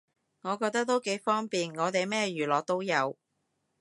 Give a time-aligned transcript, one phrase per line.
[0.41, 3.19] 我覺得都幾方便，我哋咩娛樂都有